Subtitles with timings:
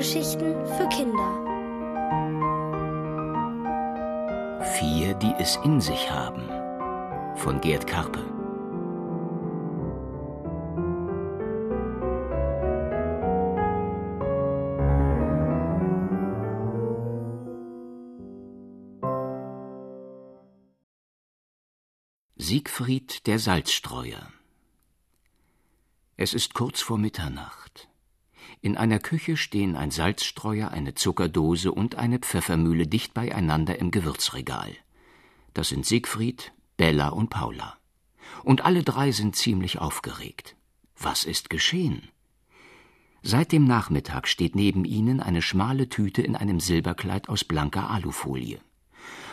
[0.00, 1.30] Hörgeschichten für Kinder.
[4.78, 6.48] Vier, die es in sich haben.
[7.36, 8.24] Von Gerd Karpe.
[22.36, 24.32] Siegfried der Salzstreuer
[26.16, 27.89] Es ist kurz vor Mitternacht.
[28.62, 34.76] In einer Küche stehen ein Salzstreuer, eine Zuckerdose und eine Pfeffermühle dicht beieinander im Gewürzregal.
[35.54, 37.78] Das sind Siegfried, Bella und Paula.
[38.44, 40.56] Und alle drei sind ziemlich aufgeregt.
[40.98, 42.08] Was ist geschehen?
[43.22, 48.60] Seit dem Nachmittag steht neben ihnen eine schmale Tüte in einem Silberkleid aus blanker Alufolie.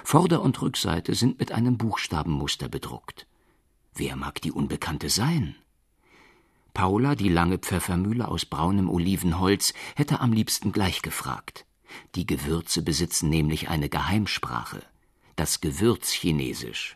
[0.06, 3.28] Vorder- und Rückseite sind mit einem Buchstabenmuster bedruckt.
[3.94, 5.56] Wer mag die Unbekannte sein?
[6.78, 11.66] Paula, die lange Pfeffermühle aus braunem Olivenholz, hätte am liebsten gleich gefragt.
[12.14, 14.84] Die Gewürze besitzen nämlich eine Geheimsprache,
[15.36, 16.96] das Gewürzchinesisch.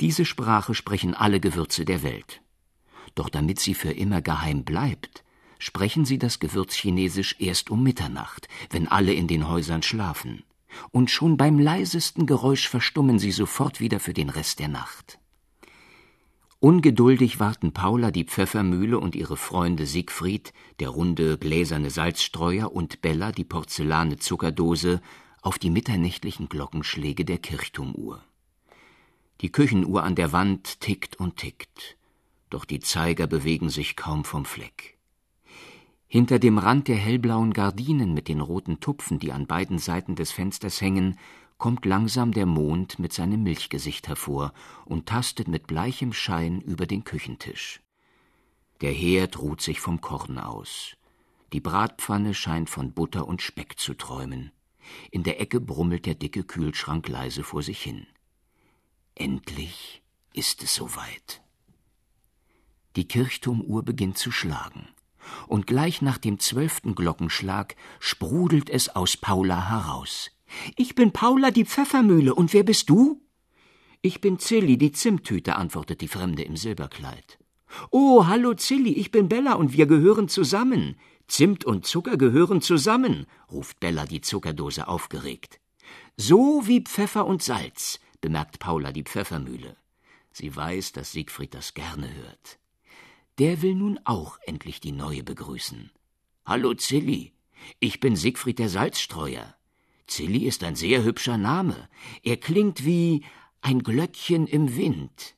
[0.00, 2.42] Diese Sprache sprechen alle Gewürze der Welt.
[3.14, 5.24] Doch damit sie für immer geheim bleibt,
[5.58, 10.44] sprechen sie das Gewürzchinesisch erst um Mitternacht, wenn alle in den Häusern schlafen.
[10.90, 15.19] Und schon beim leisesten Geräusch verstummen sie sofort wieder für den Rest der Nacht.
[16.62, 23.32] Ungeduldig warten Paula die Pfeffermühle und ihre Freunde Siegfried, der runde gläserne Salzstreuer und Bella
[23.32, 25.00] die Porzellane Zuckerdose
[25.40, 28.22] auf die mitternächtlichen Glockenschläge der Kirchturmuhr.
[29.40, 31.96] Die Küchenuhr an der Wand tickt und tickt,
[32.50, 34.98] doch die Zeiger bewegen sich kaum vom Fleck.
[36.08, 40.30] Hinter dem Rand der hellblauen Gardinen mit den roten Tupfen, die an beiden Seiten des
[40.30, 41.16] Fensters hängen,
[41.60, 44.52] kommt langsam der Mond mit seinem Milchgesicht hervor
[44.86, 47.82] und tastet mit bleichem Schein über den Küchentisch.
[48.80, 50.96] Der Herd ruht sich vom Korn aus.
[51.52, 54.52] Die Bratpfanne scheint von Butter und Speck zu träumen.
[55.10, 58.06] In der Ecke brummelt der dicke Kühlschrank leise vor sich hin.
[59.14, 61.42] Endlich ist es soweit.
[62.96, 64.88] Die Kirchturmuhr beginnt zu schlagen,
[65.46, 70.30] und gleich nach dem zwölften Glockenschlag sprudelt es aus Paula heraus.
[70.76, 73.22] Ich bin Paula die Pfeffermühle, und wer bist du?
[74.02, 77.38] Ich bin Zilli die Zimttüte, antwortet die Fremde im Silberkleid.
[77.90, 80.96] Oh, hallo Zilli, ich bin Bella und wir gehören zusammen.
[81.28, 85.60] Zimt und Zucker gehören zusammen, ruft Bella die Zuckerdose aufgeregt.
[86.16, 89.76] So wie Pfeffer und Salz, bemerkt Paula die Pfeffermühle.
[90.32, 92.58] Sie weiß, dass Siegfried das gerne hört.
[93.38, 95.90] Der will nun auch endlich die Neue begrüßen.
[96.44, 97.32] Hallo Zilli,
[97.78, 99.54] ich bin Siegfried der Salzstreuer.
[100.10, 101.88] Zilli ist ein sehr hübscher Name.
[102.24, 103.24] Er klingt wie
[103.60, 105.36] ein Glöckchen im Wind.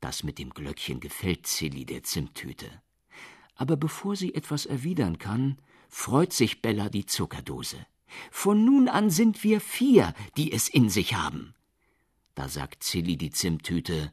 [0.00, 2.82] Das mit dem Glöckchen gefällt Zilli der Zimttüte.
[3.54, 7.86] Aber bevor sie etwas erwidern kann, freut sich Bella die Zuckerdose.
[8.32, 11.54] Von nun an sind wir vier, die es in sich haben.
[12.34, 14.12] Da sagt Zilli die Zimttüte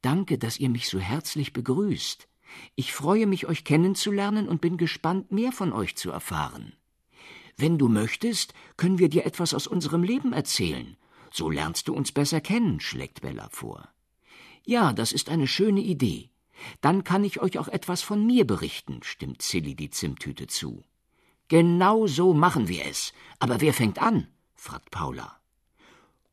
[0.00, 2.28] Danke, dass ihr mich so herzlich begrüßt.
[2.76, 6.72] Ich freue mich, euch kennenzulernen und bin gespannt, mehr von euch zu erfahren.
[7.56, 10.96] Wenn du möchtest, können wir dir etwas aus unserem Leben erzählen.
[11.30, 13.88] So lernst du uns besser kennen, schlägt Bella vor.
[14.64, 16.30] Ja, das ist eine schöne Idee.
[16.80, 20.84] Dann kann ich euch auch etwas von mir berichten, stimmt Silly die Zimttüte zu.
[21.48, 23.12] Genau so machen wir es.
[23.38, 24.28] Aber wer fängt an?
[24.54, 25.38] fragt Paula.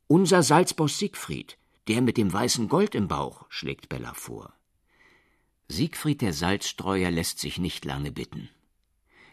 [0.06, 1.58] Unser Salzboss Siegfried,
[1.88, 4.52] der mit dem weißen Gold im Bauch, schlägt Bella vor.
[5.68, 8.48] Siegfried der Salzstreuer lässt sich nicht lange bitten.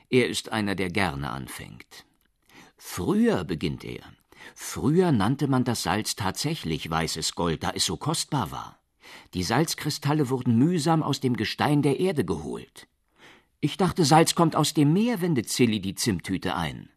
[0.10, 2.06] Er ist einer, der gerne anfängt.
[2.78, 4.04] Früher, beginnt er,
[4.56, 8.80] früher nannte man das Salz tatsächlich weißes Gold, da es so kostbar war.
[9.34, 12.88] Die Salzkristalle wurden mühsam aus dem Gestein der Erde geholt.
[13.60, 16.90] Ich dachte, Salz kommt aus dem Meer, wendet Zilli die Zimttüte ein.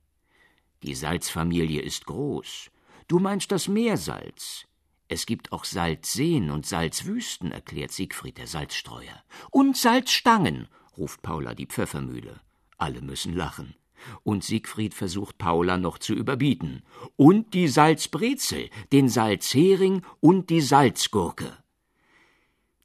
[0.83, 2.71] Die Salzfamilie ist groß.
[3.09, 4.67] Du meinst das Meersalz.
[5.09, 9.25] Es gibt auch Salzseen und Salzwüsten, erklärt Siegfried der Salzstreuer.
[9.51, 12.41] Und Salzstangen, ruft Paula die Pfeffermühle.
[12.81, 13.75] Alle müssen lachen.
[14.23, 16.83] Und Siegfried versucht Paula noch zu überbieten.
[17.17, 21.59] Und die Salzbrezel, den Salzhering und die Salzgurke.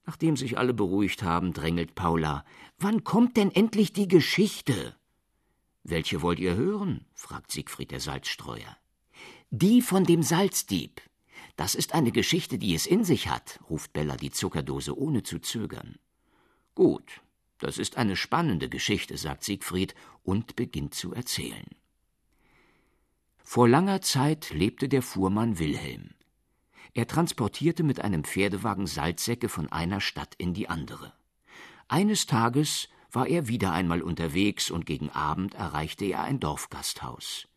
[0.05, 2.45] Nachdem sich alle beruhigt haben, drängelt Paula.
[2.77, 4.95] Wann kommt denn endlich die Geschichte?
[5.83, 7.05] Welche wollt ihr hören?
[7.13, 8.77] fragt Siegfried der Salzstreuer.
[9.49, 11.01] Die von dem Salzdieb.
[11.55, 15.39] Das ist eine Geschichte, die es in sich hat, ruft Bella die Zuckerdose ohne zu
[15.39, 15.95] zögern.
[16.75, 17.21] Gut,
[17.59, 21.65] das ist eine spannende Geschichte, sagt Siegfried und beginnt zu erzählen.
[23.43, 26.15] Vor langer Zeit lebte der Fuhrmann Wilhelm.
[26.93, 31.13] Er transportierte mit einem Pferdewagen Salzsäcke von einer Stadt in die andere.
[31.87, 37.47] Eines Tages war er wieder einmal unterwegs und gegen Abend erreichte er ein Dorfgasthaus.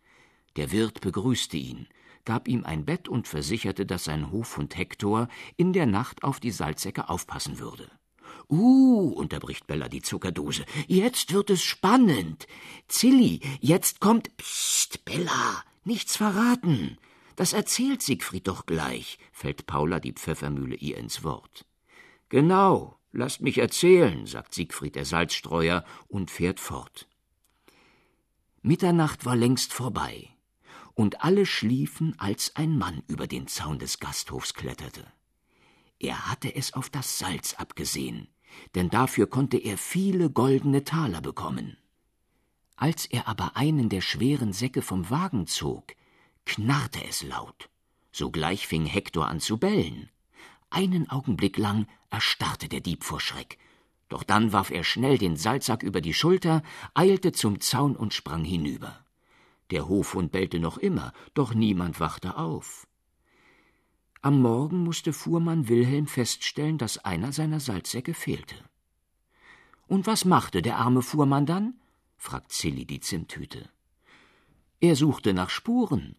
[0.57, 1.89] Der Wirt begrüßte ihn,
[2.25, 6.51] gab ihm ein Bett und versicherte, dass sein Hofhund Hektor in der Nacht auf die
[6.51, 7.91] Salzsäcke aufpassen würde.
[8.49, 10.65] Uh, unterbricht Bella die Zuckerdose.
[10.87, 12.47] Jetzt wird es spannend.
[12.87, 14.37] Zilli, jetzt kommt.
[14.37, 16.99] Psst, Bella, nichts verraten.
[17.37, 21.67] Das erzählt Siegfried doch gleich, fällt Paula die Pfeffermühle ihr ins Wort.
[22.31, 27.07] Genau, lasst mich erzählen, sagt Siegfried der Salzstreuer und fährt fort.
[28.63, 30.31] Mitternacht war längst vorbei,
[30.95, 35.07] und alle schliefen, als ein Mann über den Zaun des Gasthofs kletterte.
[36.01, 38.29] Er hatte es auf das Salz abgesehen,
[38.75, 41.77] denn dafür konnte er viele goldene Taler bekommen.
[42.77, 45.95] Als er aber einen der schweren Säcke vom Wagen zog,
[46.47, 47.69] knarrte es laut.
[48.13, 50.09] Sogleich fing Hektor an zu bellen.
[50.71, 53.59] Einen Augenblick lang erstarrte der Dieb vor Schreck.
[54.09, 56.63] Doch dann warf er schnell den Salzsack über die Schulter,
[56.95, 59.05] eilte zum Zaun und sprang hinüber.
[59.71, 62.88] Der Hofhund bellte noch immer, doch niemand wachte auf.
[64.21, 68.57] Am Morgen musste Fuhrmann Wilhelm feststellen, dass einer seiner Salzsäcke fehlte.
[69.87, 71.75] Und was machte der arme Fuhrmann dann?
[72.17, 73.71] fragt Zilli die Zimthüte.
[74.81, 76.17] Er suchte nach Spuren.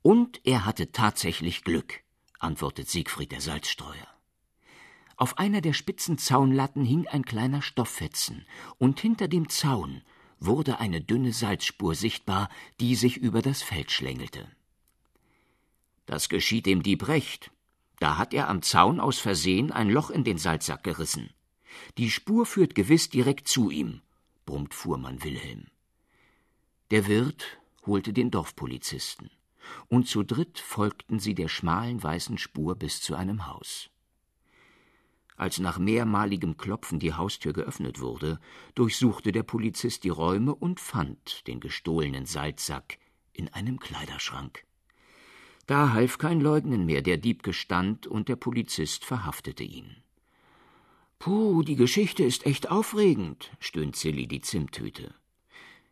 [0.00, 2.02] Und er hatte tatsächlich Glück,
[2.38, 4.06] antwortet Siegfried der Salzstreuer.
[5.16, 8.46] Auf einer der spitzen Zaunlatten hing ein kleiner Stofffetzen,
[8.78, 10.02] und hinter dem Zaun
[10.38, 12.48] wurde eine dünne Salzspur sichtbar,
[12.80, 14.48] die sich über das Feld schlängelte.
[16.06, 17.50] Das geschieht dem Dieb recht.
[17.98, 21.30] Da hat er am Zaun aus Versehen ein Loch in den Salzsack gerissen.
[21.98, 24.02] Die Spur führt gewiss direkt zu ihm,
[24.44, 25.66] brummt Fuhrmann Wilhelm.
[26.90, 29.30] Der Wirt holte den Dorfpolizisten,
[29.88, 33.90] und zu dritt folgten sie der schmalen weißen Spur bis zu einem Haus.
[35.36, 38.38] Als nach mehrmaligem Klopfen die Haustür geöffnet wurde,
[38.74, 42.98] durchsuchte der Polizist die Räume und fand den gestohlenen Salzsack
[43.32, 44.64] in einem Kleiderschrank.
[45.66, 49.96] Da half kein Leugnen mehr, der Dieb gestand und der Polizist verhaftete ihn.
[51.18, 55.14] Puh, die Geschichte ist echt aufregend, stöhnt Silly die Zimttüte.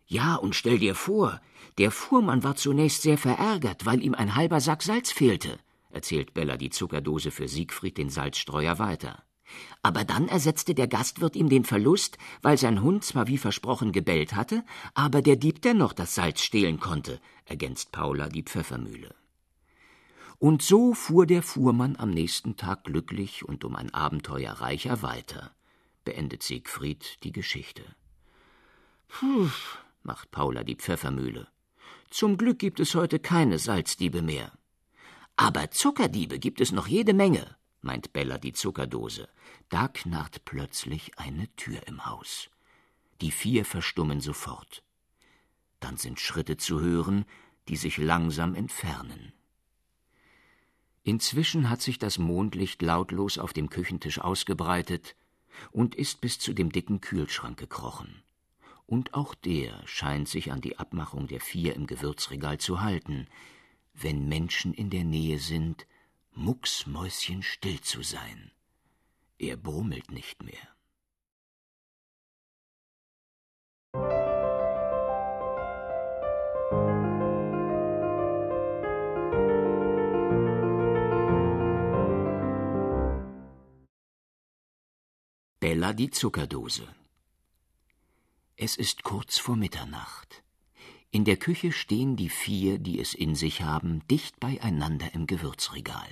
[0.06, 1.40] Ja, und stell dir vor,
[1.78, 5.58] der Fuhrmann war zunächst sehr verärgert, weil ihm ein halber Sack Salz fehlte,
[5.88, 9.22] erzählt Bella die Zuckerdose für Siegfried den Salzstreuer weiter.
[9.82, 14.34] Aber dann ersetzte der Gastwirt ihm den Verlust, weil sein Hund zwar wie versprochen gebellt
[14.34, 19.14] hatte, aber der Dieb dennoch das Salz stehlen konnte, ergänzt Paula die Pfeffermühle.
[20.42, 25.54] Und so fuhr der Fuhrmann am nächsten Tag glücklich und um ein Abenteuer reicher weiter,
[26.04, 27.84] beendet Siegfried die Geschichte.
[29.06, 29.48] Puh,
[30.02, 31.46] macht Paula die Pfeffermühle.
[32.10, 34.50] Zum Glück gibt es heute keine Salzdiebe mehr.
[35.36, 39.28] Aber Zuckerdiebe gibt es noch jede Menge, meint Bella die Zuckerdose.
[39.68, 42.50] Da knarrt plötzlich eine Tür im Haus.
[43.20, 44.82] Die vier verstummen sofort.
[45.78, 47.26] Dann sind Schritte zu hören,
[47.68, 49.32] die sich langsam entfernen.
[51.04, 55.16] Inzwischen hat sich das Mondlicht lautlos auf dem Küchentisch ausgebreitet
[55.70, 58.22] und ist bis zu dem dicken Kühlschrank gekrochen.
[58.86, 63.26] Und auch der scheint sich an die Abmachung der vier im Gewürzregal zu halten,
[63.94, 65.86] wenn Menschen in der Nähe sind,
[66.34, 68.52] mucksmäuschenstill zu sein.
[69.38, 70.71] Er brummelt nicht mehr.
[85.62, 86.88] Bella die Zuckerdose.
[88.56, 90.42] Es ist kurz vor Mitternacht.
[91.12, 96.10] In der Küche stehen die vier, die es in sich haben, dicht beieinander im Gewürzregal.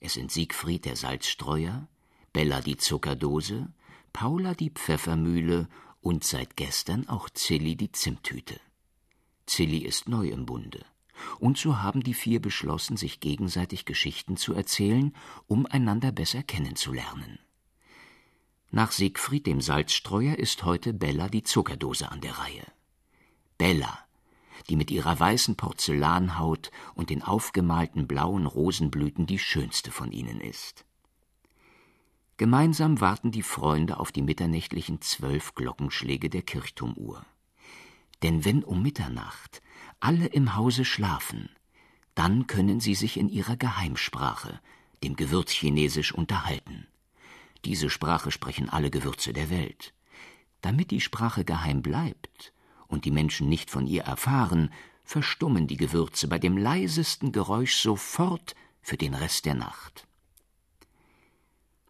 [0.00, 1.86] Es sind Siegfried der Salzstreuer,
[2.32, 3.70] Bella die Zuckerdose,
[4.14, 5.68] Paula die Pfeffermühle
[6.00, 8.58] und seit gestern auch Zilli die Zimttüte.
[9.44, 10.82] Zilli ist neu im Bunde.
[11.40, 15.14] Und so haben die vier beschlossen, sich gegenseitig Geschichten zu erzählen,
[15.46, 17.38] um einander besser kennenzulernen.
[18.74, 22.66] Nach Siegfried dem Salzstreuer ist heute Bella die Zuckerdose an der Reihe.
[23.56, 24.00] Bella,
[24.68, 30.84] die mit ihrer weißen Porzellanhaut und den aufgemalten blauen Rosenblüten die schönste von ihnen ist.
[32.36, 37.24] Gemeinsam warten die Freunde auf die mitternächtlichen zwölf Glockenschläge der Kirchturmuhr.
[38.24, 39.62] Denn wenn um Mitternacht
[40.00, 41.48] alle im Hause schlafen,
[42.16, 44.58] dann können sie sich in ihrer Geheimsprache,
[45.04, 46.88] dem Gewürzchinesisch, unterhalten.
[47.64, 49.94] Diese Sprache sprechen alle Gewürze der Welt.
[50.60, 52.52] Damit die Sprache geheim bleibt
[52.88, 54.70] und die Menschen nicht von ihr erfahren,
[55.02, 60.06] verstummen die Gewürze bei dem leisesten Geräusch sofort für den Rest der Nacht.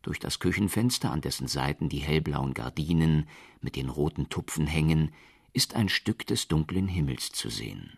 [0.02, 3.28] Durch das Küchenfenster, an dessen Seiten die hellblauen Gardinen
[3.60, 5.14] mit den roten Tupfen hängen,
[5.52, 7.96] ist ein Stück des dunklen Himmels zu sehen.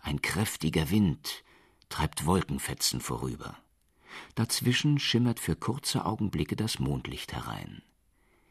[0.00, 1.44] Ein kräftiger Wind
[1.88, 3.56] treibt Wolkenfetzen vorüber.
[4.34, 7.82] Dazwischen schimmert für kurze Augenblicke das Mondlicht herein.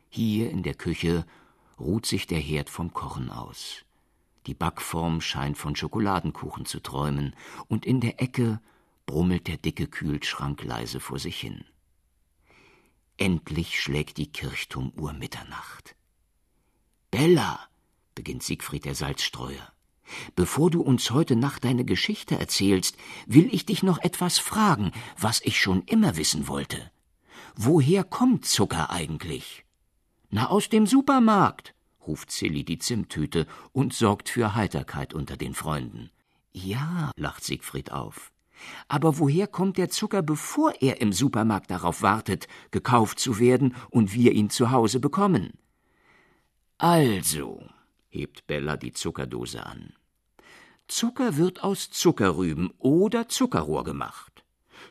[0.09, 1.25] Hier in der Küche
[1.79, 3.85] ruht sich der Herd vom Kochen aus.
[4.45, 7.35] Die Backform scheint von Schokoladenkuchen zu träumen,
[7.67, 8.61] und in der Ecke
[9.05, 11.65] brummelt der dicke Kühlschrank leise vor sich hin.
[13.17, 15.95] Endlich schlägt die Kirchturmuhr Mitternacht.
[17.11, 17.59] Bella,
[18.15, 19.73] beginnt Siegfried der Salzstreuer,
[20.35, 25.41] bevor du uns heute Nacht deine Geschichte erzählst, will ich dich noch etwas fragen, was
[25.43, 26.91] ich schon immer wissen wollte.
[27.55, 29.65] Woher kommt Zucker eigentlich?
[30.29, 31.73] Na, aus dem Supermarkt,
[32.05, 36.11] ruft Silly die Zimttüte und sorgt für Heiterkeit unter den Freunden.
[36.53, 38.31] Ja, lacht Siegfried auf.
[38.87, 44.13] Aber woher kommt der Zucker, bevor er im Supermarkt darauf wartet, gekauft zu werden und
[44.13, 45.53] wir ihn zu Hause bekommen?
[46.77, 47.63] Also,
[48.09, 49.93] hebt Bella die Zuckerdose an.
[50.87, 54.43] Zucker wird aus Zuckerrüben oder Zuckerrohr gemacht.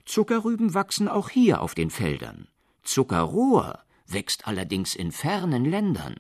[0.05, 2.49] Zuckerrüben wachsen auch hier auf den Feldern.
[2.83, 6.17] Zuckerrohr wächst allerdings in fernen Ländern.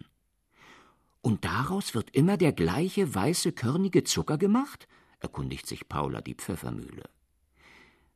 [1.20, 4.88] Und daraus wird immer der gleiche weiße, körnige Zucker gemacht?
[5.20, 7.08] erkundigt sich Paula die Pfeffermühle.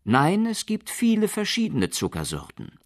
[0.04, 2.79] Nein, es gibt viele verschiedene Zuckersorten.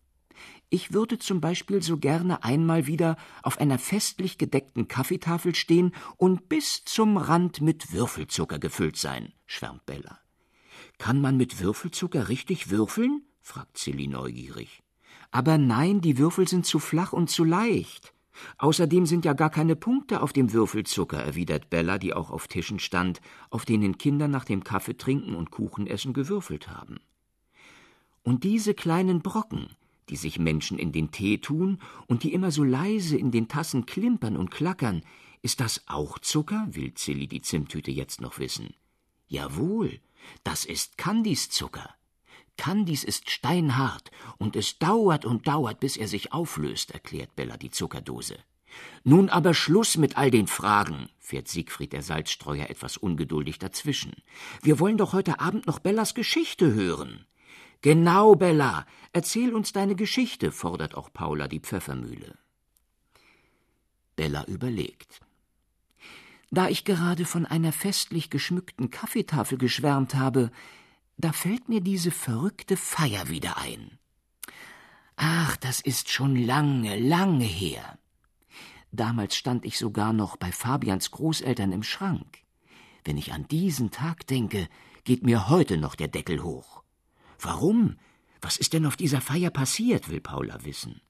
[0.71, 6.49] Ich würde zum Beispiel so gerne einmal wieder auf einer festlich gedeckten Kaffeetafel stehen und
[6.49, 10.19] bis zum Rand mit Würfelzucker gefüllt sein, schwärmt Bella.
[10.99, 13.23] Kann man mit Würfelzucker richtig würfeln?
[13.41, 14.83] fragt Silly neugierig.
[15.31, 18.15] Aber nein, die Würfel sind zu flach und zu leicht.
[18.59, 22.79] Außerdem sind ja gar keine Punkte auf dem Würfelzucker, erwidert Bella, die auch auf Tischen
[22.79, 26.99] stand, auf denen Kinder nach dem Kaffeetrinken und Kuchenessen gewürfelt haben.
[28.23, 29.69] Und diese kleinen Brocken,
[30.09, 33.87] die sich Menschen in den Tee tun und die immer so leise in den Tassen
[33.87, 35.03] klimpern und klackern,
[35.43, 36.67] ist das auch Zucker?
[36.71, 38.75] will Zilli die Zimttüte jetzt noch wissen.
[39.29, 40.01] Jawohl,
[40.43, 41.95] das ist Kandiszucker.
[42.57, 47.71] Kandis ist steinhart und es dauert und dauert, bis er sich auflöst, erklärt Bella die
[47.71, 48.39] Zuckerdose.
[49.03, 54.15] Nun aber Schluss mit all den Fragen, fährt Siegfried der Salzstreuer etwas ungeduldig dazwischen.
[54.63, 57.27] Wir wollen doch heute Abend noch Bellas Geschichte hören.
[57.85, 62.39] Genau, Bella, erzähl uns deine Geschichte, fordert auch Paula die Pfeffermühle.
[64.17, 65.21] Bella überlegt.
[66.51, 70.51] Da ich gerade von einer festlich geschmückten Kaffeetafel geschwärmt habe,
[71.19, 73.99] da fällt mir diese verrückte Feier wieder ein.
[75.17, 77.99] Ach, das ist schon lange, lange her.
[78.93, 82.39] Damals stand ich sogar noch bei Fabians Großeltern im Schrank.
[83.05, 84.71] Wenn ich an diesen Tag denke,
[85.05, 86.84] geht mir heute noch der Deckel hoch.
[87.41, 87.97] Warum?
[88.41, 91.01] Was ist denn auf dieser Feier passiert, will Paula wissen.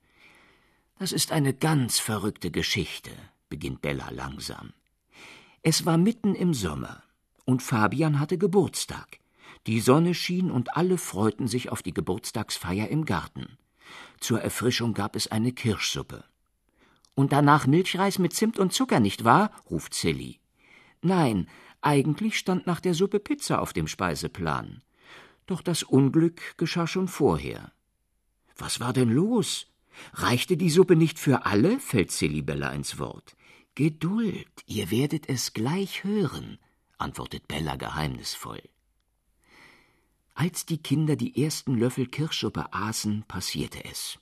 [0.98, 3.10] Das ist eine ganz verrückte Geschichte,
[3.48, 4.72] beginnt Bella langsam.
[5.62, 7.02] Es war mitten im Sommer,
[7.44, 9.18] und Fabian hatte Geburtstag.
[9.66, 13.58] Die Sonne schien und alle freuten sich auf die Geburtstagsfeier im Garten.
[14.20, 16.24] Zur Erfrischung gab es eine Kirschsuppe.
[17.14, 19.50] Und danach Milchreis mit Zimt und Zucker, nicht wahr?
[19.70, 20.40] ruft Silly.
[21.02, 21.48] Nein,
[21.80, 24.82] eigentlich stand nach der Suppe Pizza auf dem Speiseplan.
[25.46, 27.72] Doch das Unglück geschah schon vorher.
[28.56, 29.66] Was war denn los?
[30.14, 31.78] Reichte die Suppe nicht für alle?
[31.80, 33.36] fällt Silly-Bella ins Wort.
[33.74, 36.58] Geduld, ihr werdet es gleich hören,
[36.98, 38.62] antwortet Bella geheimnisvoll.
[40.34, 44.18] Als die Kinder die ersten Löffel Kirschsuppe aßen, passierte es.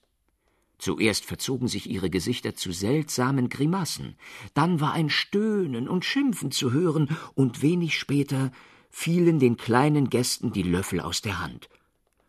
[0.79, 4.17] Zuerst verzogen sich ihre Gesichter zu seltsamen Grimassen,
[4.52, 8.50] dann war ein Stöhnen und Schimpfen zu hören, und wenig später
[8.93, 11.69] fielen den kleinen Gästen die Löffel aus der Hand.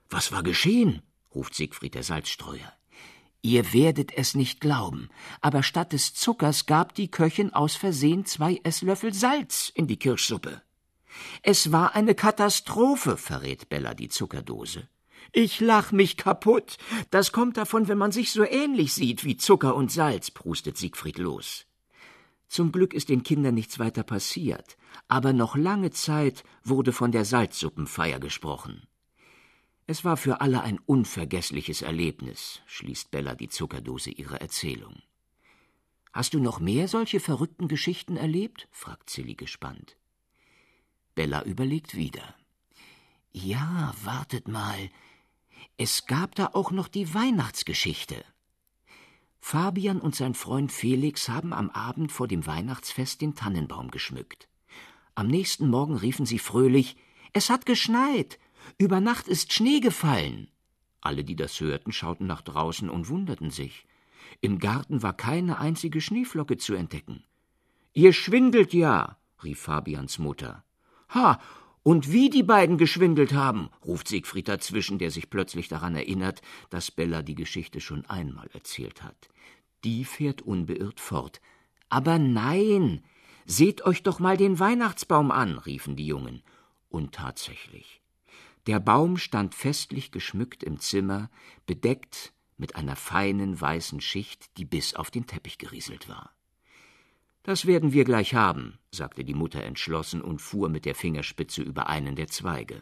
[0.09, 1.03] Was war geschehen?
[1.35, 2.73] ruft Siegfried der Salzstreuer.
[3.41, 5.09] Ihr werdet es nicht glauben,
[5.41, 10.61] aber statt des Zuckers gab die Köchin aus Versehen zwei Esslöffel Salz in die Kirschsuppe.
[11.41, 14.87] Es war eine Katastrophe, verrät Bella die Zuckerdose.
[15.33, 16.77] Ich lach mich kaputt.
[17.11, 21.17] Das kommt davon, wenn man sich so ähnlich sieht wie Zucker und Salz, prustet Siegfried
[21.17, 21.65] los.
[22.53, 27.25] Zum Glück ist den Kindern nichts weiter passiert, aber noch lange Zeit wurde von der
[27.25, 28.85] Salzsuppenfeier gesprochen.
[29.87, 35.01] Es war für alle ein unvergessliches Erlebnis, schließt Bella die Zuckerdose ihrer Erzählung.
[36.13, 38.67] Hast du noch mehr solche verrückten Geschichten erlebt?
[38.69, 39.97] fragt Silly gespannt.
[41.15, 42.35] Bella überlegt wieder.
[43.31, 44.91] Ja, wartet mal.
[45.77, 48.23] Es gab da auch noch die Weihnachtsgeschichte.
[49.45, 54.47] Fabian und sein Freund Felix haben am Abend vor dem Weihnachtsfest den Tannenbaum geschmückt.
[55.15, 56.95] Am nächsten Morgen riefen sie fröhlich
[57.33, 58.39] Es hat geschneit.
[58.77, 60.47] Über Nacht ist Schnee gefallen.
[61.01, 63.85] Alle, die das hörten, schauten nach draußen und wunderten sich.
[64.39, 67.25] Im Garten war keine einzige Schneeflocke zu entdecken.
[67.91, 70.63] Ihr schwindelt ja, rief Fabians Mutter.
[71.09, 71.37] Ha,
[71.83, 76.91] und wie die beiden geschwindelt haben, ruft Siegfried dazwischen, der sich plötzlich daran erinnert, dass
[76.91, 79.29] Bella die Geschichte schon einmal erzählt hat.
[79.83, 81.41] Die fährt unbeirrt fort.
[81.89, 83.03] Aber nein,
[83.45, 86.41] seht euch doch mal den Weihnachtsbaum an, riefen die Jungen.
[86.87, 88.01] Und tatsächlich.
[88.65, 91.29] Der Baum stand festlich geschmückt im Zimmer,
[91.65, 96.32] bedeckt mit einer feinen weißen Schicht, die bis auf den Teppich gerieselt war.
[97.43, 101.87] Das werden wir gleich haben, sagte die Mutter entschlossen und fuhr mit der Fingerspitze über
[101.87, 102.81] einen der Zweige.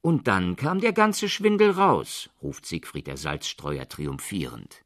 [0.00, 4.84] Und dann kam der ganze Schwindel raus, ruft Siegfried der Salzstreuer triumphierend.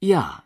[0.00, 0.44] Ja,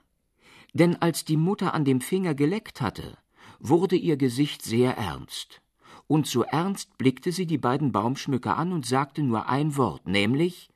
[0.72, 3.18] denn als die Mutter an dem Finger geleckt hatte,
[3.58, 5.60] wurde ihr Gesicht sehr ernst.
[6.06, 10.70] Und so ernst blickte sie die beiden Baumschmücker an und sagte nur ein Wort, nämlich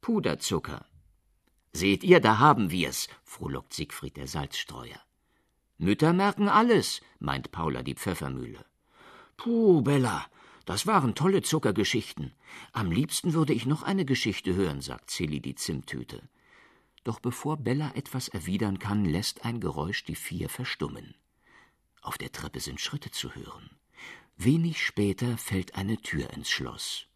[0.00, 0.86] Puderzucker.
[1.72, 5.05] Seht ihr, da haben wir's, frohlockt Siegfried der Salzstreuer.
[5.78, 8.64] Mütter merken alles, meint Paula die Pfeffermühle.
[9.36, 10.26] Puh, Bella,
[10.64, 12.32] das waren tolle Zuckergeschichten.
[12.72, 16.28] Am liebsten würde ich noch eine Geschichte hören, sagt Silly die Zimttüte.
[17.04, 21.14] Doch bevor Bella etwas erwidern kann, lässt ein Geräusch die vier verstummen.
[22.02, 23.70] Auf der Treppe sind Schritte zu hören.
[24.36, 27.06] Wenig später fällt eine Tür ins Schloss.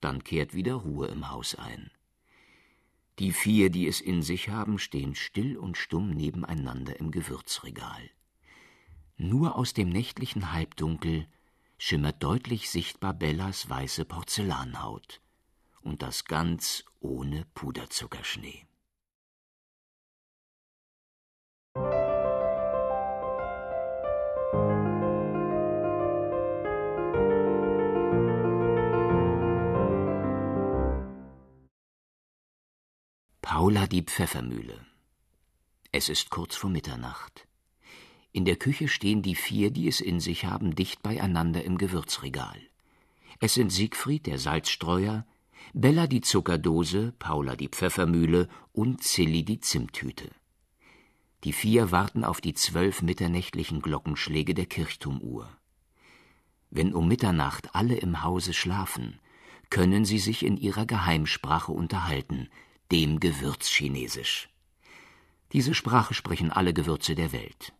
[0.00, 1.90] Dann kehrt wieder Ruhe im Haus ein.
[3.18, 8.10] Die vier, die es in sich haben, stehen still und stumm nebeneinander im Gewürzregal.
[9.16, 11.26] Nur aus dem nächtlichen Halbdunkel
[11.78, 15.20] schimmert deutlich sichtbar Bellas weiße Porzellanhaut.
[15.80, 18.67] Und das ganz ohne Puderzuckerschnee.
[33.50, 34.78] Paula die Pfeffermühle.
[35.90, 37.48] Es ist kurz vor Mitternacht.
[38.30, 42.60] In der Küche stehen die vier, die es in sich haben, dicht beieinander im Gewürzregal.
[43.40, 45.26] Es sind Siegfried, der Salzstreuer,
[45.72, 50.30] Bella die Zuckerdose, Paula die Pfeffermühle und Zilli die Zimttüte.
[51.44, 55.48] Die vier warten auf die zwölf mitternächtlichen Glockenschläge der Kirchturmuhr.
[56.68, 59.18] Wenn um Mitternacht alle im Hause schlafen,
[59.70, 62.50] können sie sich in ihrer Geheimsprache unterhalten,
[62.90, 64.48] dem Gewürzchinesisch.
[65.52, 67.74] Diese Sprache sprechen alle Gewürze der Welt.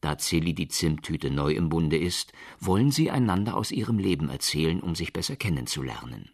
[0.00, 4.80] Da Celi die Zimttüte neu im Bunde ist, wollen sie einander aus ihrem Leben erzählen,
[4.80, 6.30] um sich besser kennenzulernen.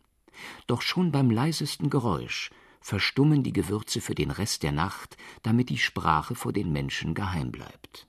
[0.69, 5.79] Doch schon beim leisesten Geräusch verstummen die Gewürze für den Rest der Nacht, damit die
[5.79, 8.07] Sprache vor den Menschen geheim bleibt.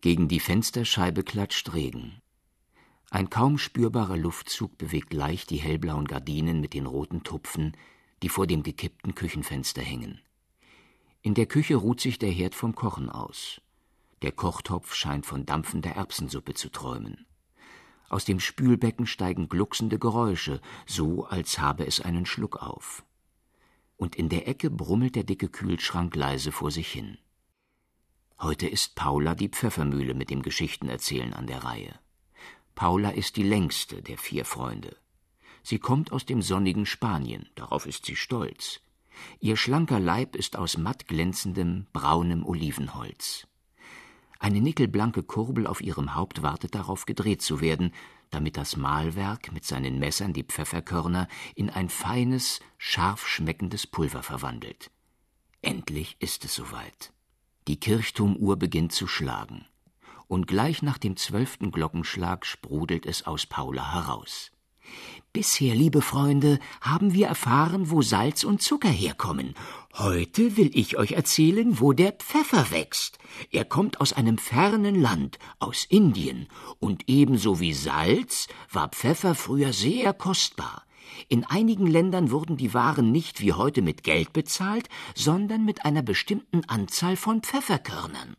[0.00, 2.22] Gegen die Fensterscheibe klatscht Regen.
[3.10, 7.76] Ein kaum spürbarer Luftzug bewegt leicht die hellblauen Gardinen mit den roten Tupfen,
[8.22, 10.20] die vor dem gekippten Küchenfenster hängen.
[11.22, 13.60] In der Küche ruht sich der Herd vom Kochen aus.
[14.22, 17.26] Der Kochtopf scheint von dampfender Erbsensuppe zu träumen.
[18.08, 23.04] Aus dem Spülbecken steigen glucksende Geräusche, so als habe es einen Schluck auf.
[23.96, 27.18] Und in der Ecke brummelt der dicke Kühlschrank leise vor sich hin.
[28.40, 31.98] Heute ist Paula die Pfeffermühle mit dem Geschichtenerzählen an der Reihe.
[32.74, 34.96] Paula ist die längste der vier Freunde.
[35.62, 38.80] Sie kommt aus dem sonnigen Spanien, darauf ist sie stolz.
[39.40, 43.46] Ihr schlanker Leib ist aus matt glänzendem, braunem Olivenholz.
[44.38, 47.92] Eine nickelblanke Kurbel auf ihrem Haupt wartet darauf, gedreht zu werden,
[48.30, 54.90] damit das Mahlwerk mit seinen Messern die Pfefferkörner in ein feines, scharf schmeckendes Pulver verwandelt.
[55.60, 57.12] Endlich ist es soweit.
[57.68, 59.66] Die Kirchturmuhr beginnt zu schlagen,
[60.26, 64.52] und gleich nach dem zwölften Glockenschlag sprudelt es aus Paula heraus.
[65.32, 69.54] Bisher, liebe Freunde, haben wir erfahren, wo Salz und Zucker herkommen.
[69.94, 73.18] Heute will ich euch erzählen, wo der Pfeffer wächst.
[73.52, 76.48] Er kommt aus einem fernen Land, aus Indien,
[76.80, 80.84] und ebenso wie Salz war Pfeffer früher sehr kostbar.
[81.28, 86.02] In einigen Ländern wurden die Waren nicht wie heute mit Geld bezahlt, sondern mit einer
[86.02, 88.36] bestimmten Anzahl von Pfefferkörnern.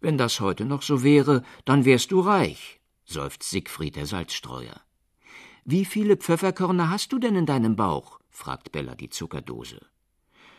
[0.00, 4.80] Wenn das heute noch so wäre, dann wärst du reich, seufzt Siegfried der Salzstreuer.
[5.64, 8.18] Wie viele Pfefferkörner hast du denn in deinem Bauch?
[8.30, 9.80] fragt Bella die Zuckerdose.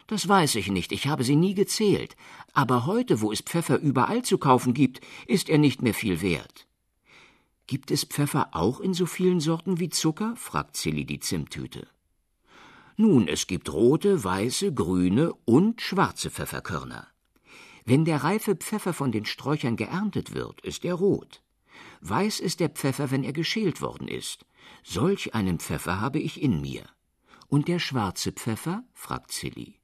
[0.07, 2.15] Das weiß ich nicht, ich habe sie nie gezählt.
[2.53, 6.67] Aber heute, wo es Pfeffer überall zu kaufen gibt, ist er nicht mehr viel wert.
[7.67, 10.35] Gibt es Pfeffer auch in so vielen Sorten wie Zucker?
[10.37, 11.87] fragt Silly die Zimttüte.
[12.95, 17.07] Nun, es gibt rote, weiße, grüne und schwarze Pfefferkörner.
[17.85, 21.41] Wenn der reife Pfeffer von den Sträuchern geerntet wird, ist er rot.
[22.01, 24.45] Weiß ist der Pfeffer, wenn er geschält worden ist.
[24.83, 26.83] Solch einen Pfeffer habe ich in mir.
[27.47, 28.83] Und der schwarze Pfeffer?
[28.93, 29.79] fragt Silly.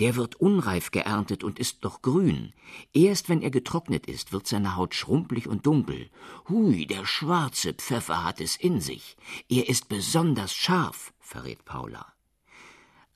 [0.00, 2.52] Der wird unreif geerntet und ist noch grün.
[2.92, 6.10] Erst wenn er getrocknet ist, wird seine Haut schrumpelig und dunkel.
[6.48, 9.16] Hui, der schwarze Pfeffer hat es in sich.
[9.48, 12.12] Er ist besonders scharf, verrät Paula.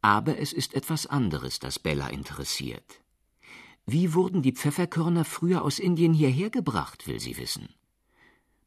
[0.03, 3.01] Aber es ist etwas anderes, das Bella interessiert.
[3.85, 7.69] Wie wurden die Pfefferkörner früher aus Indien hierher gebracht, will sie wissen.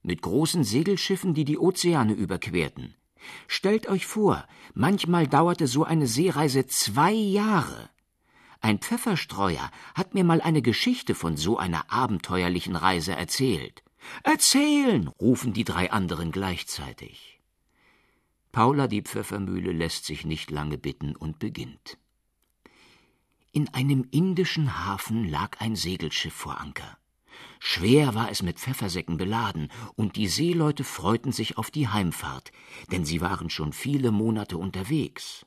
[0.04, 2.96] Mit großen Segelschiffen, die die Ozeane überquerten.
[3.48, 7.90] Stellt euch vor, manchmal dauerte so eine Seereise zwei Jahre.
[8.62, 13.84] Ein Pfefferstreuer hat mir mal eine Geschichte von so einer abenteuerlichen Reise erzählt.
[14.24, 15.08] Erzählen!
[15.08, 17.40] rufen die drei anderen gleichzeitig.
[18.52, 21.98] Paula die Pfeffermühle lässt sich nicht lange bitten und beginnt.
[23.52, 26.98] In einem indischen Hafen lag ein Segelschiff vor Anker.
[27.64, 32.52] Schwer war es mit Pfeffersäcken beladen, und die Seeleute freuten sich auf die Heimfahrt,
[32.92, 35.46] denn sie waren schon viele Monate unterwegs.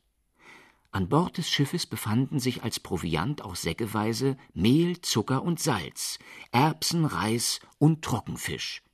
[0.92, 6.20] An Bord des Schiffes befanden sich als Proviant auch säckeweise Mehl, Zucker und Salz,
[6.52, 8.84] Erbsen, Reis und Trockenfisch.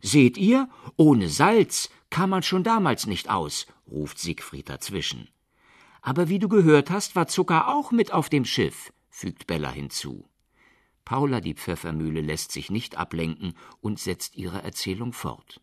[0.00, 5.28] Seht ihr, ohne Salz kam man schon damals nicht aus, ruft Siegfried dazwischen.
[6.00, 10.27] Aber wie du gehört hast, war Zucker auch mit auf dem Schiff, fügt Bella hinzu.
[11.08, 15.62] Paula die Pfeffermühle lässt sich nicht ablenken und setzt ihre Erzählung fort.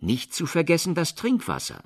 [0.00, 1.84] Nicht zu vergessen das Trinkwasser.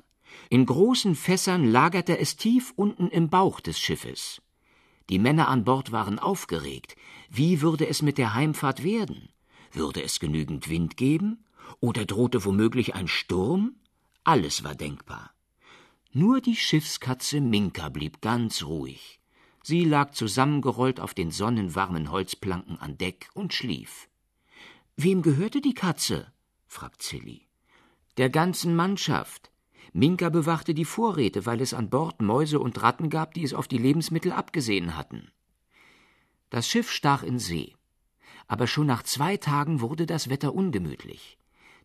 [0.49, 4.41] In großen Fässern lagerte es tief unten im Bauch des Schiffes.
[5.09, 6.95] Die Männer an Bord waren aufgeregt.
[7.29, 9.27] Wie würde es mit der Heimfahrt werden?
[9.73, 11.43] Würde es genügend Wind geben?
[11.81, 13.75] Oder drohte womöglich ein Sturm?
[14.23, 15.31] Alles war denkbar.
[16.13, 19.18] Nur die Schiffskatze Minka blieb ganz ruhig.
[19.69, 24.09] Sie lag zusammengerollt auf den sonnenwarmen Holzplanken an Deck und schlief.
[24.97, 26.33] Wem gehörte die Katze?
[26.65, 27.45] fragt Silly.
[28.17, 29.51] Der ganzen Mannschaft.
[29.93, 33.67] Minka bewachte die Vorräte, weil es an Bord Mäuse und Ratten gab, die es auf
[33.67, 35.29] die Lebensmittel abgesehen hatten.
[36.49, 37.75] Das Schiff stach in See.
[38.47, 41.37] Aber schon nach zwei Tagen wurde das Wetter ungemütlich.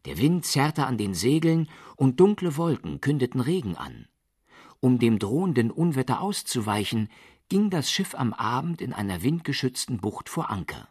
[0.07, 4.09] Der Wind zerrte an den Segeln und dunkle Wolken kündeten Regen an.
[4.81, 7.09] Um dem drohenden Unwetter auszuweichen,
[7.55, 10.89] ging das Schiff am Abend in einer windgeschützten Bucht vor Anker.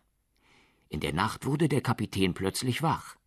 [0.88, 3.18] In der Nacht wurde der Kapitän plötzlich wach.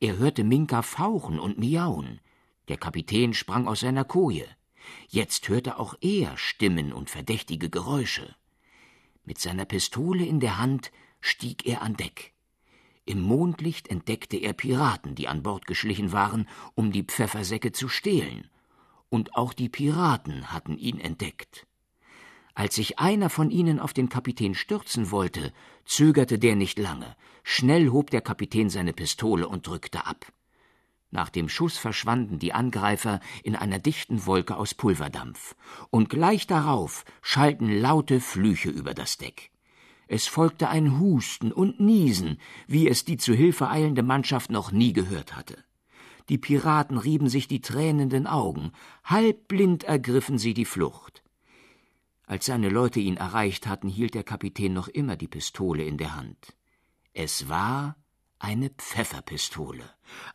[0.00, 2.18] Er hörte Minka fauchen und miauen.
[2.66, 4.44] Der Kapitän sprang aus seiner Koje.
[5.06, 8.34] Jetzt hörte auch er Stimmen und verdächtige Geräusche.
[9.24, 12.34] Mit seiner Pistole in der Hand stieg er an Deck.
[13.04, 18.50] Im Mondlicht entdeckte er Piraten, die an Bord geschlichen waren, um die Pfeffersäcke zu stehlen.
[19.10, 21.68] Und auch die Piraten hatten ihn entdeckt.
[22.54, 25.52] Als sich einer von ihnen auf den Kapitän stürzen wollte,
[25.84, 27.16] zögerte der nicht lange.
[27.42, 30.32] Schnell hob der Kapitän seine Pistole und drückte ab.
[31.12, 35.56] Nach dem Schuss verschwanden die Angreifer in einer dichten Wolke aus Pulverdampf,
[35.90, 39.50] und gleich darauf schallten laute Flüche über das Deck.
[40.06, 44.92] Es folgte ein Husten und Niesen, wie es die zu Hilfe eilende Mannschaft noch nie
[44.92, 45.56] gehört hatte.
[46.28, 51.24] Die Piraten rieben sich die tränenden Augen, halbblind ergriffen sie die Flucht.
[52.30, 56.14] Als seine Leute ihn erreicht hatten, hielt der Kapitän noch immer die Pistole in der
[56.14, 56.54] Hand.
[57.12, 57.96] Es war
[58.38, 59.82] eine Pfefferpistole.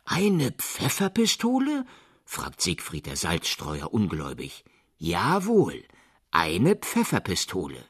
[0.04, 1.86] Eine Pfefferpistole?
[2.26, 4.62] fragt Siegfried der Salzstreuer ungläubig.
[4.98, 5.84] Jawohl,
[6.30, 7.82] eine Pfefferpistole.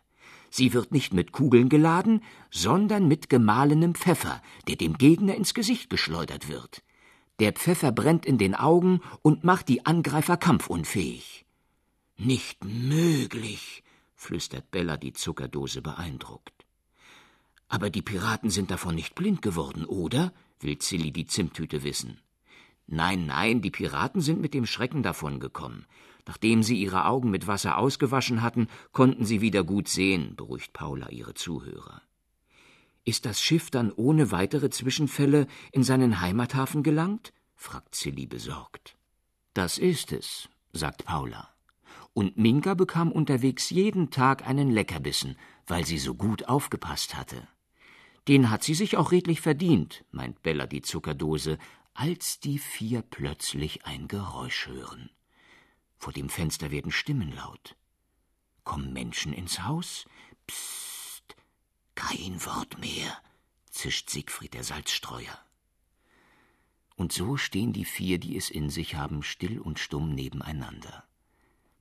[0.51, 5.91] Sie wird nicht mit Kugeln geladen, sondern mit gemahlenem Pfeffer, der dem Gegner ins Gesicht
[5.91, 6.85] geschleudert wird.
[7.41, 11.45] Der Pfeffer brennt in den Augen und macht die Angreifer kampfunfähig.
[12.17, 13.83] Nicht möglich,
[14.17, 16.67] flüstert Bella die Zuckerdose beeindruckt.
[17.69, 20.33] Aber die Piraten sind davon nicht blind geworden, oder?
[20.61, 22.21] will Zilli die Zimttüte wissen.
[22.87, 25.87] Nein, nein, die Piraten sind mit dem Schrecken davongekommen.
[26.27, 31.09] Nachdem sie ihre Augen mit Wasser ausgewaschen hatten, konnten sie wieder gut sehen, beruhigt Paula
[31.11, 32.03] ihre Zuhörer.
[33.05, 37.33] Ist das Schiff dann ohne weitere Zwischenfälle in seinen Heimathafen gelangt?
[37.55, 38.97] fragt Zilli besorgt.
[39.55, 41.56] Das ist es, sagt Paula.
[42.17, 47.47] Und Minka bekam unterwegs jeden Tag einen Leckerbissen, weil sie so gut aufgepasst hatte.
[48.27, 51.59] Den hat sie sich auch redlich verdient, meint Bella die Zuckerdose,
[51.93, 55.11] als die vier plötzlich ein Geräusch hören.
[55.99, 57.77] Vor dem Fenster werden Stimmen laut.
[58.65, 60.07] Kommen Menschen ins Haus?
[60.47, 61.37] Psst,
[61.95, 63.15] kein Wort mehr,
[63.69, 65.39] zischt Siegfried der Salzstreuer.
[66.95, 71.06] Und so stehen die vier, die es in sich haben, still und stumm nebeneinander.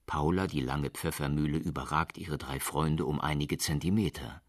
[0.05, 4.41] Paula, die lange Pfeffermühle, überragt ihre drei Freunde um einige Zentimeter.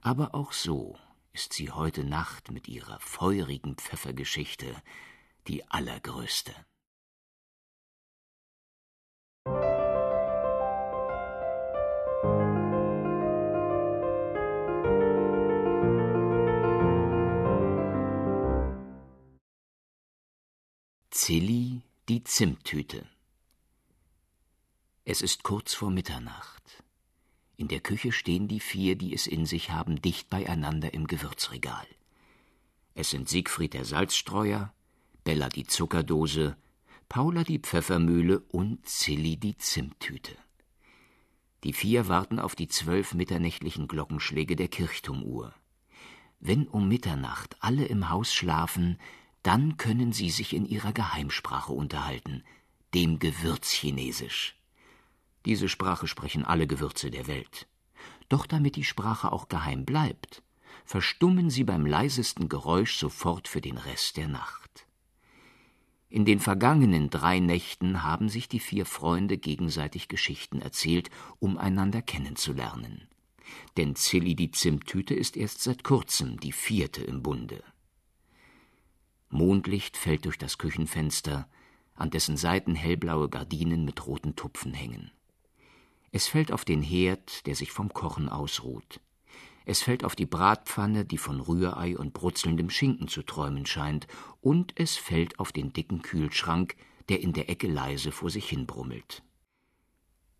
[0.00, 0.96] Aber auch so
[1.32, 4.74] ist sie heute Nacht mit ihrer feurigen Pfeffergeschichte
[5.48, 6.54] die allergrößte.
[21.10, 23.06] Zilli die Zimttüte
[25.08, 26.82] es ist kurz vor Mitternacht.
[27.56, 31.86] In der Küche stehen die vier, die es in sich haben, dicht beieinander im Gewürzregal.
[32.94, 34.74] Es sind Siegfried der Salzstreuer,
[35.22, 36.56] Bella die Zuckerdose,
[37.08, 40.36] Paula die Pfeffermühle und Zilli die Zimttüte.
[41.62, 45.54] Die vier warten auf die zwölf mitternächtlichen Glockenschläge der Kirchturmuhr.
[46.40, 48.98] Wenn um Mitternacht alle im Haus schlafen,
[49.44, 52.42] dann können sie sich in ihrer Geheimsprache unterhalten,
[52.92, 54.56] dem Gewürzchinesisch.
[55.46, 57.68] Diese Sprache sprechen alle Gewürze der Welt.
[58.28, 60.42] Doch damit die Sprache auch geheim bleibt,
[60.84, 64.86] verstummen sie beim leisesten Geräusch sofort für den Rest der Nacht.
[66.08, 72.02] In den vergangenen drei Nächten haben sich die vier Freunde gegenseitig Geschichten erzählt, um einander
[72.02, 73.08] kennenzulernen.
[73.76, 77.62] Denn Zilli die Zimttüte ist erst seit kurzem die vierte im Bunde.
[79.28, 81.48] Mondlicht fällt durch das Küchenfenster,
[81.94, 85.10] an dessen Seiten hellblaue Gardinen mit roten Tupfen hängen.
[86.16, 89.02] Es fällt auf den Herd, der sich vom Kochen ausruht.
[89.66, 94.06] Es fällt auf die Bratpfanne, die von Rührei und brutzelndem Schinken zu träumen scheint,
[94.40, 96.74] und es fällt auf den dicken Kühlschrank,
[97.10, 99.24] der in der Ecke leise vor sich hin brummelt.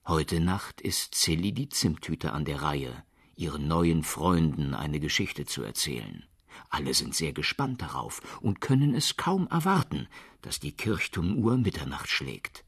[0.07, 5.63] Heute Nacht ist Zilli die Zimttüte an der Reihe, ihren neuen Freunden eine Geschichte zu
[5.63, 6.25] erzählen.
[6.71, 10.09] Alle sind sehr gespannt darauf und können es kaum erwarten,
[10.41, 12.65] dass die Kirchturmuhr Mitternacht schlägt.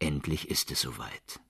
[0.00, 1.40] Endlich ist es soweit.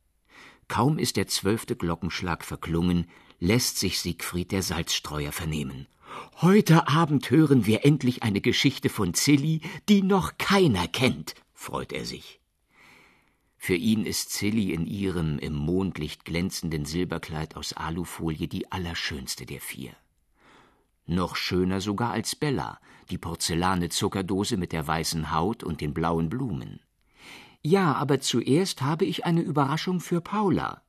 [0.69, 3.07] Kaum ist der zwölfte Glockenschlag verklungen,
[3.39, 5.87] lässt sich Siegfried der Salzstreuer vernehmen.
[6.41, 12.05] Heute Abend hören wir endlich eine Geschichte von Zilli, die noch keiner kennt, freut er
[12.05, 12.41] sich.
[13.59, 19.61] Für ihn ist Zilli in ihrem im Mondlicht glänzenden Silberkleid aus Alufolie die allerschönste der
[19.61, 19.93] vier.
[21.07, 22.79] Noch schöner sogar als Bella,
[23.11, 26.81] die porzellanne Zuckerdose mit der weißen Haut und den blauen Blumen.
[27.67, 30.83] Ja, aber zuerst habe ich eine Überraschung für Paula.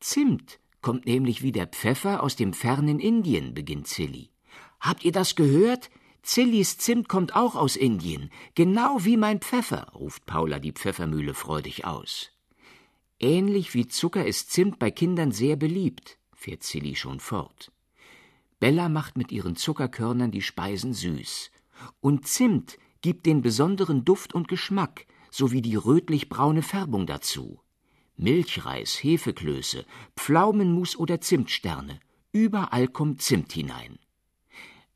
[0.00, 4.32] Zimt kommt nämlich wie der Pfeffer aus dem fernen Indien, beginnt Zilli.
[4.80, 5.90] Habt ihr das gehört?
[6.22, 11.84] Zillis Zimt kommt auch aus Indien, genau wie mein Pfeffer, ruft Paula die Pfeffermühle freudig
[11.84, 12.32] aus.
[13.20, 17.70] Ähnlich wie Zucker ist Zimt bei Kindern sehr beliebt, fährt Zilli schon fort.
[18.58, 21.52] Bella macht mit ihren Zuckerkörnern die Speisen süß.
[22.00, 27.60] Und Zimt gibt den besonderen Duft und Geschmack sowie die rötlich-braune Färbung dazu.
[28.16, 29.84] Milchreis, Hefeklöße,
[30.16, 32.00] Pflaumenmus oder Zimtsterne,
[32.32, 33.98] überall kommt Zimt hinein.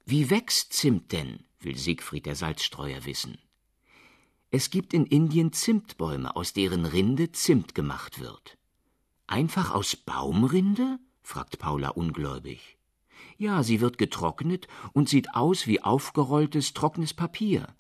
[0.07, 1.45] Wie wächst Zimt denn?
[1.61, 3.37] will Siegfried der Salzstreuer wissen.
[4.51, 8.57] Es gibt in Indien Zimtbäume, aus deren Rinde Zimt gemacht wird.
[9.27, 10.99] Einfach aus Baumrinde?
[11.23, 12.79] fragt Paula ungläubig.
[13.37, 17.77] Ja, sie wird getrocknet und sieht aus wie aufgerolltes, trockenes Papier.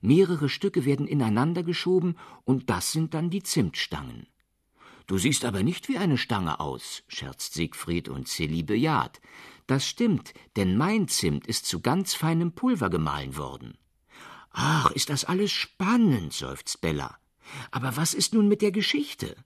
[0.00, 4.26] Mehrere Stücke werden ineinander geschoben, und das sind dann die Zimtstangen.
[5.06, 9.20] Du siehst aber nicht wie eine Stange aus, scherzt Siegfried und Silly bejaht.
[9.66, 13.76] Das stimmt, denn mein Zimt ist zu ganz feinem Pulver gemahlen worden.
[14.52, 17.18] Ach, ist das alles spannend, seufzt Bella.
[17.70, 19.36] Aber was ist nun mit der Geschichte?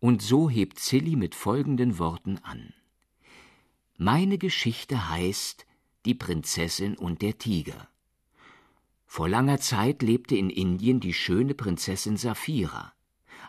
[0.00, 2.74] Und so hebt Silly mit folgenden Worten an.
[3.96, 5.66] Meine Geschichte heißt
[6.04, 7.88] Die Prinzessin und der Tiger.
[9.14, 12.92] Vor langer Zeit lebte in Indien die schöne Prinzessin Saphira.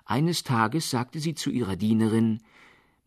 [0.06, 2.44] Eines Tages sagte sie zu ihrer Dienerin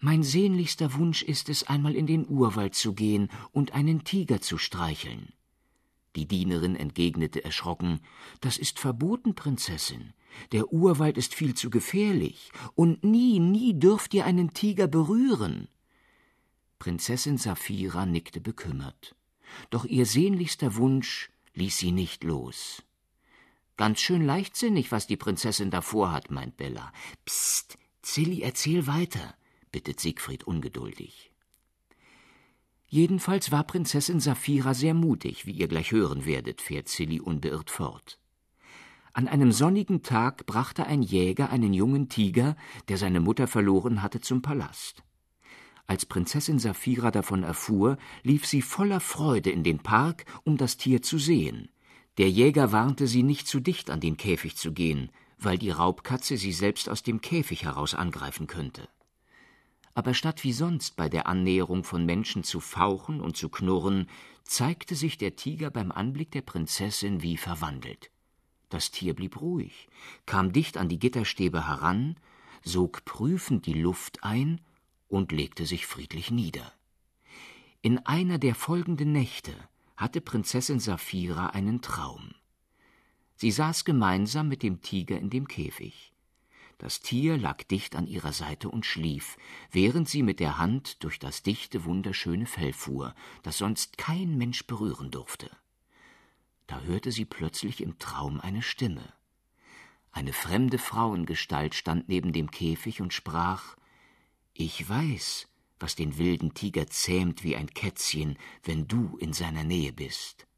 [0.00, 4.58] Mein sehnlichster Wunsch ist es, einmal in den Urwald zu gehen und einen Tiger zu
[4.58, 5.32] streicheln.
[6.16, 8.00] Die Dienerin entgegnete erschrocken
[8.40, 10.12] Das ist verboten, Prinzessin.
[10.50, 15.68] Der Urwald ist viel zu gefährlich, und nie, nie dürft ihr einen Tiger berühren.
[16.80, 19.14] Prinzessin Saphira nickte bekümmert.
[19.70, 22.82] Doch ihr sehnlichster Wunsch ließ sie nicht los.
[23.76, 26.92] Ganz schön leichtsinnig, was die Prinzessin da vorhat, meint Bella.
[27.24, 29.34] Psst, Zilli, erzähl weiter,
[29.70, 31.32] bittet Siegfried ungeduldig.
[32.86, 38.18] Jedenfalls war Prinzessin Saphira sehr mutig, wie ihr gleich hören werdet, fährt Zilli unbeirrt fort.
[39.12, 42.56] An einem sonnigen Tag brachte ein Jäger einen jungen Tiger,
[42.88, 45.02] der seine Mutter verloren hatte, zum Palast.
[45.88, 51.00] Als Prinzessin Saphira davon erfuhr, lief sie voller Freude in den Park, um das Tier
[51.00, 51.70] zu sehen.
[52.18, 56.36] Der Jäger warnte sie, nicht zu dicht an den Käfig zu gehen, weil die Raubkatze
[56.36, 58.86] sie selbst aus dem Käfig heraus angreifen könnte.
[59.94, 64.10] Aber statt wie sonst bei der Annäherung von Menschen zu fauchen und zu knurren,
[64.44, 68.10] zeigte sich der Tiger beim Anblick der Prinzessin wie verwandelt.
[68.68, 69.88] Das Tier blieb ruhig,
[70.26, 72.16] kam dicht an die Gitterstäbe heran,
[72.62, 74.60] sog prüfend die Luft ein
[75.08, 76.72] und legte sich friedlich nieder.
[77.80, 79.54] In einer der folgenden Nächte
[79.96, 82.34] hatte Prinzessin Saphira einen Traum.
[83.36, 86.12] Sie saß gemeinsam mit dem Tiger in dem Käfig.
[86.78, 89.36] Das Tier lag dicht an ihrer Seite und schlief,
[89.72, 94.64] während sie mit der Hand durch das dichte, wunderschöne Fell fuhr, das sonst kein Mensch
[94.66, 95.50] berühren durfte.
[96.68, 99.12] Da hörte sie plötzlich im Traum eine Stimme.
[100.12, 103.77] Eine fremde Frauengestalt stand neben dem Käfig und sprach
[104.60, 105.46] Ich weiß,
[105.78, 110.48] was den wilden Tiger zähmt wie ein Kätzchen, wenn du in seiner Nähe bist.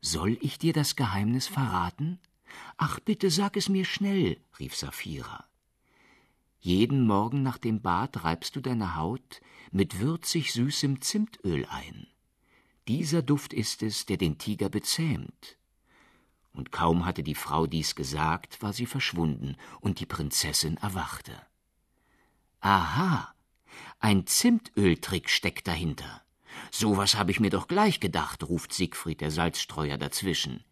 [0.00, 2.18] Soll ich dir das Geheimnis verraten?
[2.76, 5.44] Ach, bitte sag es mir schnell, rief Saphira.
[6.58, 9.40] Jeden Morgen nach dem Bad reibst du deine Haut
[9.70, 12.08] mit würzig süßem Zimtöl ein.
[12.88, 15.56] Dieser Duft ist es, der den Tiger bezähmt.
[16.52, 21.40] Und kaum hatte die Frau dies gesagt, war sie verschwunden, und die Prinzessin erwachte.
[22.60, 23.34] Aha,
[24.00, 26.22] ein Zimtöltrick steckt dahinter.
[26.70, 30.64] So was habe ich mir doch gleich gedacht, ruft Siegfried der Salzstreuer dazwischen.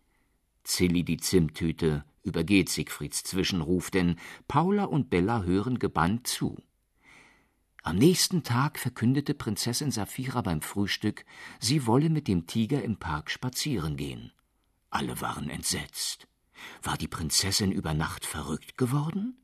[0.64, 4.16] Zilli die Zimttüte übergeht Siegfrieds Zwischenruf, denn
[4.48, 6.62] Paula und Bella hören gebannt zu.
[7.83, 11.24] Am nächsten Tag verkündete Prinzessin Saphira beim Frühstück,
[11.59, 14.33] sie wolle mit dem Tiger im Park spazieren gehen.
[14.90, 16.29] Alle waren entsetzt.
[16.83, 19.38] War die Prinzessin über Nacht verrückt geworden?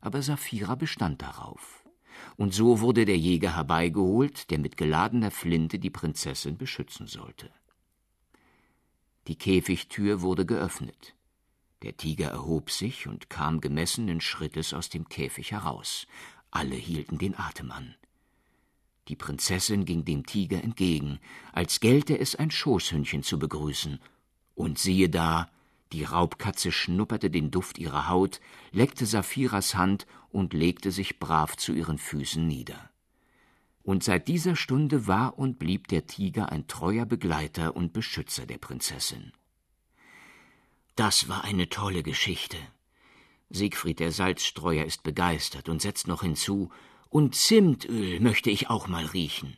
[0.00, 1.84] Aber Saphira bestand darauf.
[2.36, 7.50] Und so wurde der Jäger herbeigeholt, der mit geladener Flinte die Prinzessin beschützen sollte.
[9.26, 11.14] Die Käfigtür wurde geöffnet.
[11.82, 16.06] Der Tiger erhob sich und kam gemessenen Schrittes aus dem Käfig heraus.
[16.50, 17.94] Alle hielten den Atem an.
[19.08, 21.20] Die Prinzessin ging dem Tiger entgegen,
[21.52, 23.98] als gelte es ein Schoßhündchen zu begrüßen.
[24.54, 25.50] Und siehe da,
[25.92, 31.72] die Raubkatze schnupperte den Duft ihrer Haut, leckte Saphiras Hand und legte sich brav zu
[31.72, 32.90] ihren Füßen nieder.
[33.82, 38.58] Und seit dieser Stunde war und blieb der Tiger ein treuer Begleiter und Beschützer der
[38.58, 39.32] Prinzessin.
[40.94, 42.58] Das war eine tolle Geschichte.
[43.48, 46.70] Siegfried der Salzstreuer ist begeistert und setzt noch hinzu,
[47.08, 49.56] und Zimtöl möchte ich auch mal riechen.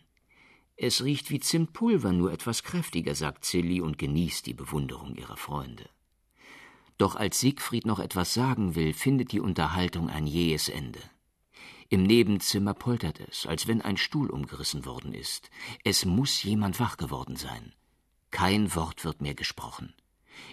[0.76, 5.88] Es riecht wie Zimtpulver, nur etwas kräftiger, sagt Silly und genießt die Bewunderung ihrer Freunde.
[6.98, 11.00] Doch als Siegfried noch etwas sagen will, findet die Unterhaltung ein jähes Ende.
[11.88, 15.50] Im Nebenzimmer poltert es, als wenn ein Stuhl umgerissen worden ist.
[15.84, 17.74] Es muss jemand wach geworden sein.
[18.30, 19.92] Kein Wort wird mehr gesprochen.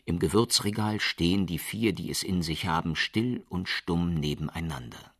[0.05, 5.13] Im Gewürzregal stehen die vier, die es in sich haben, still und stumm nebeneinander.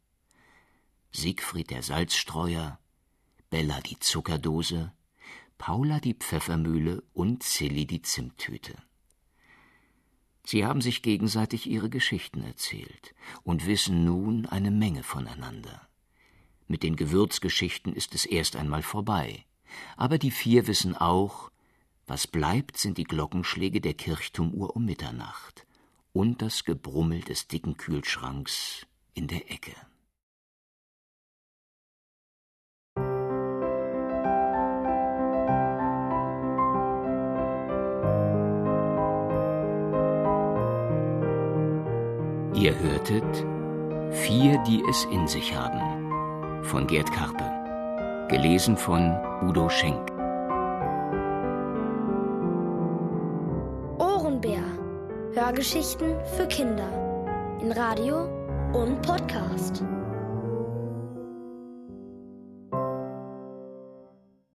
[1.11, 2.79] Siegfried der Salzstreuer,
[3.49, 4.91] Bella die Zuckerdose,
[5.57, 8.75] Paula die Pfeffermühle und Silly die Zimttüte.
[10.49, 15.87] Sie haben sich gegenseitig ihre Geschichten erzählt und wissen nun eine Menge voneinander.
[16.67, 19.45] Mit den Gewürzgeschichten ist es erst einmal vorbei,
[19.95, 21.51] aber die vier wissen auch,
[22.07, 25.67] was bleibt, sind die Glockenschläge der Kirchturmuhr um Mitternacht
[26.13, 29.75] und das Gebrummel des dicken Kühlschranks in der Ecke.
[42.59, 43.45] Ihr hörtet
[44.11, 49.15] Vier, die es in sich haben von Gerd Karpe, gelesen von
[49.47, 50.09] Udo Schenk.
[55.49, 58.25] Hörgeschichten für Kinder in Radio
[58.73, 59.83] und Podcast.